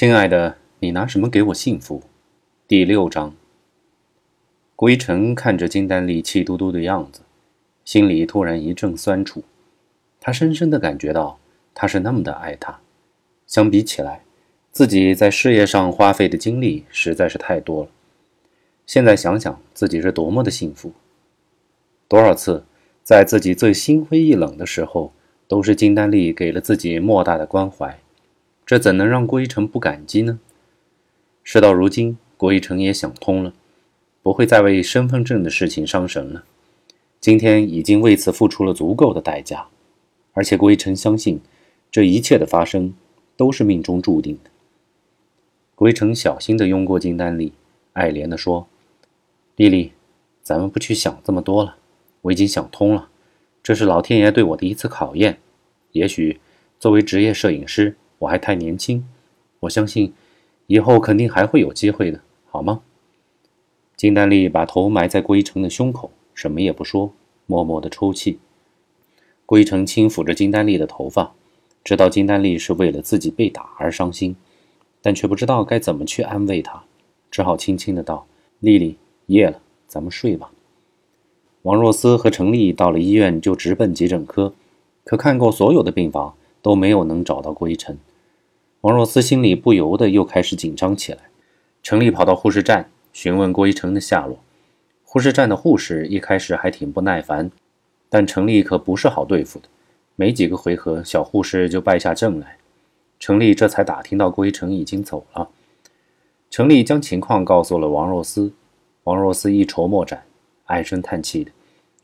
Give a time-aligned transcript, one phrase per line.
[0.00, 2.04] 亲爱的，你拿什么给我幸福？
[2.68, 3.34] 第六章。
[4.76, 7.22] 郭一成看着金丹丽气嘟嘟的样子，
[7.84, 9.42] 心里突然一阵酸楚。
[10.20, 11.40] 他深深的感觉到，
[11.74, 12.78] 他是那么的爱她。
[13.48, 14.22] 相比起来，
[14.70, 17.90] 自己在事业上花费的精力实在是太多了。
[18.86, 20.92] 现在想想，自己是多么的幸福。
[22.06, 22.64] 多少次，
[23.02, 25.12] 在自己最心灰意冷的时候，
[25.48, 27.98] 都是金丹丽给了自己莫大的关怀。
[28.68, 30.38] 这怎能让郭一成不感激呢？
[31.42, 33.54] 事到如今，郭一成也想通了，
[34.22, 36.44] 不会再为身份证的事情伤神了。
[37.18, 39.68] 今天已经为此付出了足够的代价，
[40.34, 41.40] 而且郭一成相信，
[41.90, 42.92] 这一切的发生
[43.38, 44.50] 都是命中注定的。
[45.74, 47.54] 郭一成小心地拥过金丹丽，
[47.94, 48.68] 爱怜地说
[49.56, 49.92] ：“丽丽，
[50.42, 51.78] 咱们不去想这么多了，
[52.20, 53.08] 我已经想通了，
[53.62, 55.38] 这是老天爷对我的一次考验。
[55.92, 56.38] 也许，
[56.78, 59.06] 作为职业摄影师。”我还太年轻，
[59.60, 60.12] 我相信
[60.66, 62.20] 以后肯定还会有机会的，
[62.50, 62.80] 好吗？
[63.96, 67.12] 金丹丽把头埋在郭一成的胸口，什么也不说，
[67.46, 68.38] 默默的抽泣。
[69.44, 71.32] 郭一成轻抚着金丹丽的头发，
[71.82, 74.36] 知道金丹丽是为了自己被打而伤心，
[75.00, 76.84] 但却不知道该怎么去安慰她，
[77.30, 78.26] 只好轻轻的道
[78.60, 80.52] ：“丽丽，夜了，咱们睡吧。”
[81.62, 84.52] 王若思和程丽到了医院就直奔急诊科，
[85.04, 87.96] 可看过所有的病房都没有能找到郭一成。
[88.82, 91.18] 王若思心里不由得又开始紧张起来。
[91.82, 94.38] 程丽跑到护士站询问郭一成的下落。
[95.02, 97.50] 护士站的护士一开始还挺不耐烦，
[98.08, 99.68] 但程丽可不是好对付的。
[100.14, 102.58] 没几个回合，小护士就败下阵来。
[103.18, 105.48] 程丽这才打听到郭一成已经走了。
[106.50, 108.52] 程丽将情况告诉了王若思。
[109.04, 110.24] 王若思一筹莫展，
[110.66, 111.50] 唉声叹气的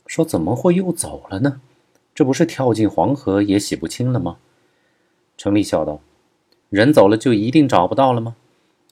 [0.07, 1.61] 说：“怎么会又走了呢？
[2.13, 4.37] 这不是跳进黄河也洗不清了吗？”
[5.37, 6.01] 程丽笑道。
[6.75, 8.35] 人走了就一定找不到了吗？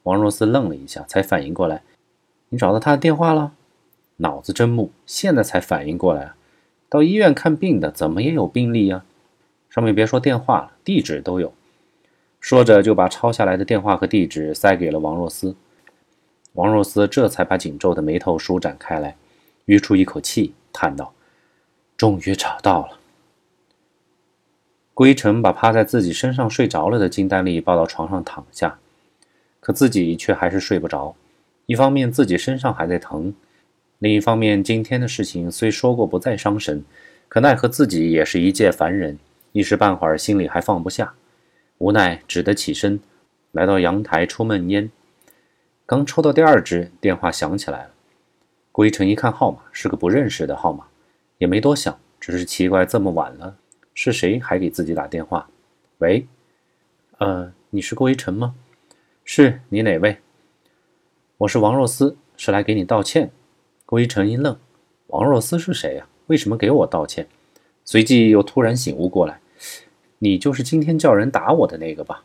[0.04, 1.82] 王若思愣了一下，才反应过来。
[2.48, 3.52] 你找到他的电话了？
[4.16, 6.36] 脑子真木，现在才反应过来啊！
[6.88, 9.04] 到医院看病的怎么也有病历呀？
[9.70, 11.52] 上面别说电话了，地址都有。
[12.40, 15.54] 说着就把抄下来的电话和地址塞给了王若思。
[16.54, 19.18] 王若思这才把紧皱的眉头舒展开来，
[19.66, 21.12] 吁出一口气，叹道
[21.98, 23.00] ：“终于找到了。”
[24.94, 28.78] 归尘把趴在自己身上睡着了的金丹丽抱到床上躺下，
[29.60, 31.16] 可自己却还是睡不着。
[31.66, 33.34] 一方面自己身上还在疼，
[33.98, 36.84] 另一方面今天的事情虽说过不再伤神，
[37.28, 39.18] 可奈何自己也是一介凡人，
[39.54, 41.14] 一时半会儿心里还放不下，
[41.80, 43.00] 无奈只得起身，
[43.52, 44.92] 来到阳台抽闷烟。
[45.86, 47.90] 刚抽到第二支电话响起来了，
[48.72, 50.86] 归尘一看号码是个不认识的号码，
[51.40, 53.56] 也没多想，只是奇怪这么晚了。
[53.94, 55.50] 是谁还给自己打电话？
[56.00, 56.28] 喂，
[57.20, 58.56] 呃，你是郭一晨吗？
[59.24, 60.18] 是你哪位？
[61.38, 63.32] 我是王若思，是来给你道歉。
[63.86, 64.58] 郭一晨一愣，
[65.08, 66.08] 王若思是谁呀？
[66.28, 67.28] 为什么给我道歉？
[67.86, 69.40] 随即又突然醒悟过来，
[70.20, 72.24] 你就是今天叫人打我的那个吧？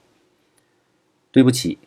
[1.31, 1.79] 对不起，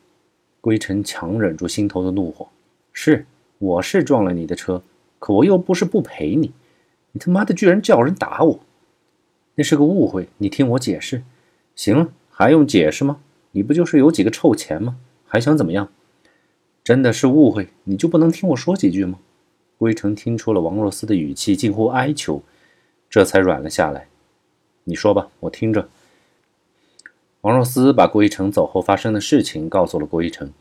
[0.59, 2.49] 郭一晨强忍住心头的怒火，
[2.93, 3.25] 是，
[3.57, 4.83] 我是撞了你的车，
[5.17, 6.51] 可我又不是不赔你，
[7.13, 8.59] 你他妈的居然叫人打我！
[9.55, 11.23] 那是个误会，你听我解释。
[11.75, 13.19] 行了，还用解释吗？
[13.51, 14.97] 你不就是有几个臭钱吗？
[15.27, 15.89] 还想怎么样？
[16.83, 19.19] 真的是误会，你就不能听我说几句吗？
[19.77, 22.43] 归成听出了王若思的语气近乎哀求，
[23.09, 24.07] 这才软了下来。
[24.85, 25.89] 你说吧，我听着。
[27.41, 30.51] 王若思把郭一成走后发生的事情告诉了郭一成，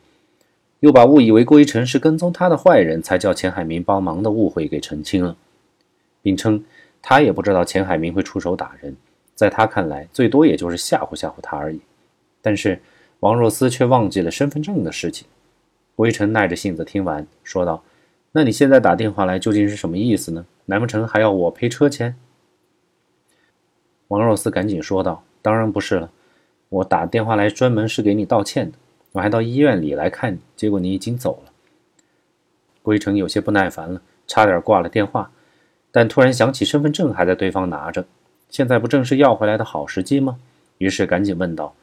[0.80, 5.36] 又把误以为郭一成是跟踪他的坏人才叫钱海明帮忙的误会给澄清了，
[6.22, 6.64] 并称。
[7.02, 8.96] 他也不知道钱海明会出手打人，
[9.34, 11.80] 在他看来，最多也就是吓唬吓唬他而已。
[12.42, 12.80] 但是
[13.20, 15.26] 王若思却忘记了身份证的事情。
[15.96, 17.82] 微臣耐着性子听完，说道
[18.32, 20.46] ：“那你现在打电话来究竟是什么意思呢？
[20.64, 22.16] 难不成还要我赔车钱？”
[24.08, 26.10] 王若思赶紧说道：“当然不是了，
[26.70, 28.78] 我打电话来专门是给你道歉的。
[29.12, 31.52] 我还到医院里来看你，结果你已经走了。”
[32.82, 35.30] 归成有些不耐烦了，差点挂了电话。
[35.92, 38.06] 但突然想起身份证还在对方拿着，
[38.48, 40.38] 现在不正是要回来的好时机吗？
[40.78, 41.74] 于是赶紧问道：“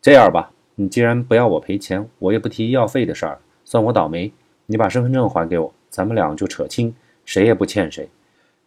[0.00, 4.32] 这样吧，你既然不要我赔钱，我也不提医药费的事儿，算我倒霉。
[4.66, 6.94] 你把身份证还给我，咱们俩就扯清，
[7.24, 8.08] 谁也不欠谁。”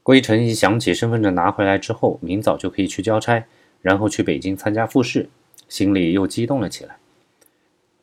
[0.04, 3.44] 归尘一想起身份证拿回来之后，明早就可以去交差，
[3.82, 5.30] 然后去北京参加复试，
[5.68, 6.98] 心里又激动了起来。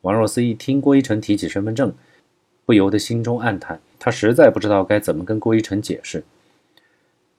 [0.01, 1.93] 王若思一听郭一晨提起身份证，
[2.65, 6.23] 不由得心中暗叹，他实在不知道该怎么跟郭一成解释。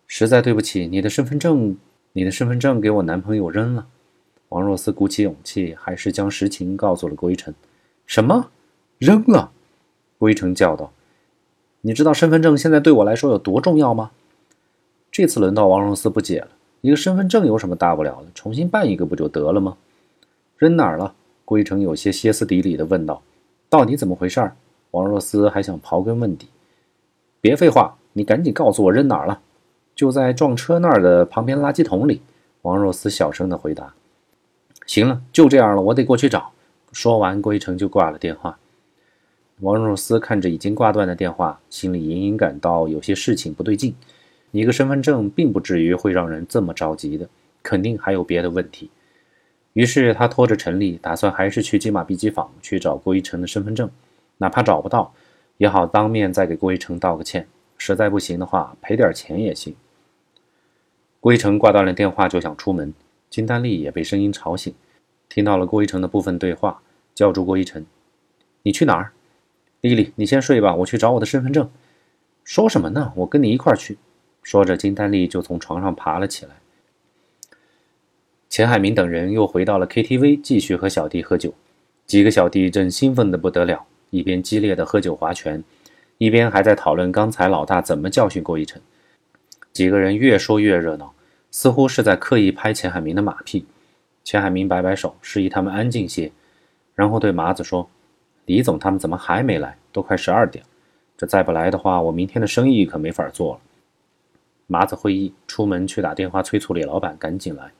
[0.07, 1.77] 实在对不起，你的身份证，
[2.13, 3.87] 你的身份证给我男朋友扔了。
[4.51, 7.53] 王若思鼓起勇气，还是将实情告诉了郭一成。
[8.07, 8.51] 什么？
[8.99, 9.51] 扔了？
[10.19, 10.93] 郭一成叫道
[11.83, 14.13] ：“你知道身份证现在对我来说有多重要吗？”
[15.11, 16.49] 这次轮到王若思不解了。
[16.83, 18.29] 一个身份证有什么大不了的？
[18.35, 19.77] 重新办一个不就得了吗？
[20.57, 21.15] 扔哪儿了？
[21.45, 23.23] 郭一成有些歇斯底里地问道
[23.69, 24.53] ：“到底怎么回事？”
[24.93, 26.47] 王若思还想刨根问底。
[27.41, 29.41] 别废话，你赶紧告诉我扔哪儿了。
[29.95, 32.21] 就在撞车那儿的旁边垃圾桶里。
[32.63, 33.95] 王若思小声地回答。
[34.87, 36.53] 行了，就这样了，我得过去找。
[36.93, 38.59] 说完，郭一成就挂了电话。
[39.61, 43.95] 王若思看着已经挂断的电话，心里隐隐感到有些事情不对劲。
[44.51, 47.29] 一个身份证并不至于会让人这么着急的，
[47.63, 48.91] 肯定还有别的问题。
[49.73, 53.91] 于是他拖着陈丽，打算还是去金马碧鸡坊去找郭一成的身份证，
[54.39, 55.13] 哪怕找不到，
[55.57, 57.47] 也好当面再给郭一成道个歉。
[57.77, 59.75] 实在不行的话，赔点钱也行。
[61.25, 62.93] 郭一成挂断了电话，就想出门。
[63.31, 64.75] 金丹丽也被声音吵醒，
[65.27, 66.83] 听到了郭一成的部分对话，
[67.15, 67.87] 叫住郭一成
[68.63, 69.13] ：“你去哪儿？
[69.81, 71.71] 丽丽，你先睡吧，我去找我的身份证。”
[72.45, 73.15] 说什么呢？
[73.17, 73.97] 我跟你一块儿去。
[74.43, 76.57] 说着，金丹丽就从床上爬了起来。
[78.51, 81.55] 钱海明等人又回到了 KTV，继续和小弟喝酒。
[82.05, 85.65] 几个小弟正兴奋得不得了，一边激烈的喝酒划拳，
[86.19, 88.83] 一边还在讨论刚才老大怎么教训郭一成。
[89.73, 91.13] 几个人越说越热闹，
[91.57, 93.65] 似乎是在刻意拍钱海明的马屁。
[94.25, 96.33] 钱海明摆摆手，示意他们安静些，
[96.97, 97.89] 然后对麻子说
[98.45, 99.79] ：“李总他们怎么还没来？
[99.93, 100.65] 都快十二点，
[101.17, 103.61] 这再不来的话，我明天的生意可没法做了。”
[104.67, 107.71] 麻子会意，出门去打电话催促李老板赶紧来。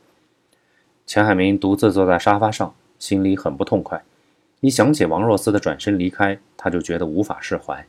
[1.05, 4.05] 钱海明独自坐在沙发上，心里很不痛快。
[4.61, 7.85] 一想起王若思的转身离开，他就觉得无法释怀，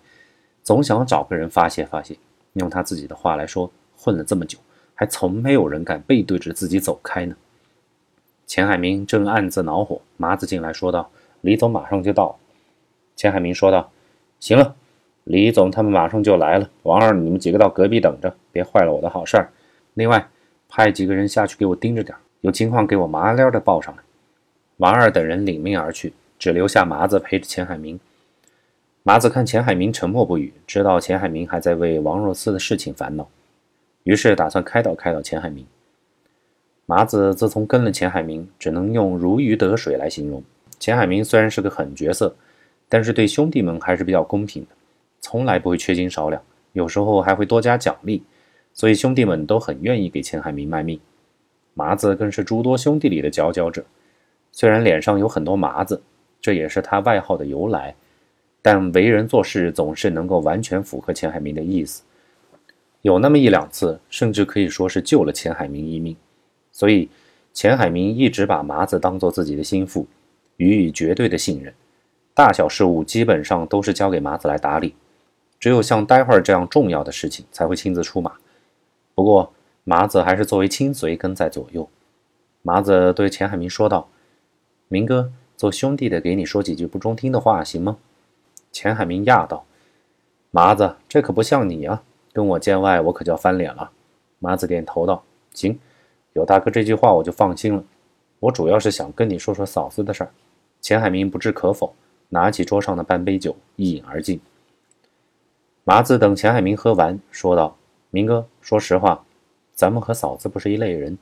[0.63, 2.17] 总想找个人发泄发泄。
[2.53, 4.57] 用他自己的话来说，混了这么久，
[4.95, 7.35] 还从没有人敢背对着自己走开呢。
[8.47, 11.11] 钱海明正暗自恼火，麻子进来说道
[11.41, 12.39] ：“李总马上就到。”
[13.15, 13.91] 钱海明说道
[14.39, 14.75] ：“行了。”
[15.25, 19.49] 李总他们马上就来了，王二，你们几个到隔壁等着，别坏了我的好事儿。
[19.95, 20.27] 另外，
[20.69, 24.03] 派几个人下去给我盯着点，有情况给我麻溜的报上来。
[24.77, 27.99] 王二等人领命而去，只留下麻子陪着钱海明。
[29.01, 33.27] 麻子看钱海明沉默不语，知道钱海明还在为王若思的事情烦恼，
[34.05, 35.65] 于是打算开导开导钱海明。
[36.85, 40.43] 麻子自从跟了钱海明，只能用如鱼得水来形容。
[40.79, 42.35] 钱海明虽然是个狠角色，
[42.87, 44.69] 但是对兄弟们还是比较公平的。
[45.19, 46.39] 从来不会缺斤少两，
[46.73, 48.21] 有时候还会多加奖励，
[48.73, 50.99] 所以兄弟们都很愿意给钱海明卖命。
[51.73, 53.83] 麻子更是诸多兄弟里的佼佼者，
[54.51, 55.99] 虽然脸上有很多麻子，
[56.39, 57.95] 这也是他外号的由来，
[58.61, 62.03] 但为人做事总是能够完全符合钱海明的意思。
[63.05, 66.17] 有那么一两次，甚至可以说是救了钱海明一命。
[66.71, 67.07] 所以，
[67.53, 70.07] 钱海明一直把麻子当做自己的心腹，
[70.57, 71.71] 予以绝对的信任，
[72.33, 74.95] 大小事务基本上都是交给麻子来打理。
[75.59, 78.33] 只有像待会儿这样重要的事情才会亲自出马。
[79.13, 79.53] 不过
[79.83, 81.87] 麻子还是作为亲随跟在左右。
[82.63, 84.09] 麻子对钱海明说道
[84.89, 87.97] ：“明哥，做兄弟的给你说几句不中听的话，行吗？”
[88.73, 89.63] 钱海明讶道
[90.49, 92.01] ：“麻子，这可不像你啊，
[92.35, 93.89] 跟我见外，我可就要翻脸了。”
[94.39, 95.23] 麻子点头道
[95.55, 95.79] ：“行，
[96.33, 97.81] 有大哥这句话，我就放心了。
[98.41, 100.29] 我主要是想跟你说说嫂子的事儿。”
[100.81, 101.95] 钱海明不置可否，
[102.27, 104.41] 拿起桌上的半杯酒，一饮而尽。
[105.85, 107.77] 麻子等钱海明喝完，说道
[108.11, 109.23] ：“明哥，说实话，
[109.73, 111.17] 咱们和嫂子不是一类人。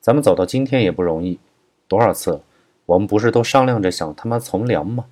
[0.00, 1.40] 咱们走到今天也不容易，
[1.88, 2.40] 多少次，
[2.84, 5.06] 我们不是都商量着想他妈从良吗？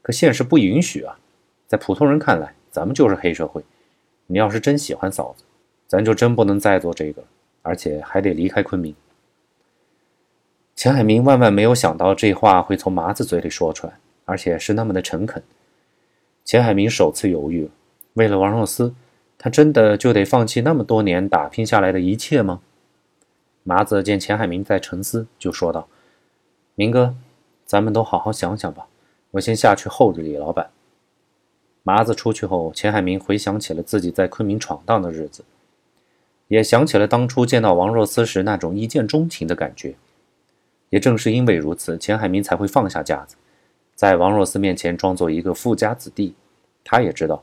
[0.00, 1.18] 可现实不允许啊！
[1.66, 3.62] 在普通人看来，咱们就是黑社会。
[4.32, 5.44] 你要是真喜欢嫂子，
[5.86, 7.22] 咱就真不能再做这个，
[7.60, 8.94] 而且还得离开昆明。”
[10.74, 13.92] 钱海明万万没有想到这话会从麻子嘴里说出来，
[14.24, 15.42] 而且是那么的诚恳。
[16.46, 17.68] 钱海明首次犹豫。
[18.14, 18.94] 为了王若思，
[19.36, 22.62] 他真的就得放弃那么多年打拼下来的一切吗？
[23.64, 25.86] 麻子见钱海明在沉思，就说道
[26.74, 27.14] ：“明哥，
[27.66, 28.86] 咱们都好好想想吧。
[29.32, 30.70] 我先下去候着李老板。”
[31.82, 35.44] 麻子出去后，钱海明回想起了自己在昆明闯荡的日子，
[36.48, 39.94] 也想起了当初见到王若思时那种一见钟情的感觉。
[40.90, 43.36] 也正是因为如此，钱海明才会放下架子，
[43.94, 46.34] 在王若思面前装作一个富家子弟。
[46.84, 47.42] 他也知道。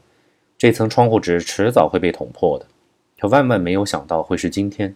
[0.57, 2.65] 这层窗户纸迟早会被捅破的，
[3.17, 4.93] 可万万没有想到会是今天。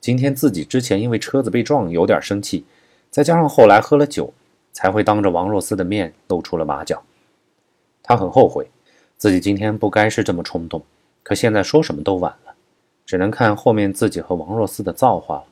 [0.00, 2.66] 今天自己之前因为车子被撞有点生气，
[3.10, 4.32] 再加上后来喝了酒，
[4.70, 7.02] 才会当着王若思的面露出了马脚。
[8.02, 8.68] 他很后悔，
[9.18, 10.80] 自己今天不该是这么冲动，
[11.24, 12.54] 可现在说什么都晚了，
[13.04, 15.44] 只能看后面自己和王若思的造化了。